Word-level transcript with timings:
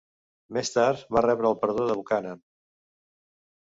Més 0.57 0.71
tard, 0.77 1.05
va 1.17 1.23
rebre 1.27 1.51
el 1.53 1.59
perdó 1.67 1.87
de 1.93 2.01
Buchanan. 2.03 2.45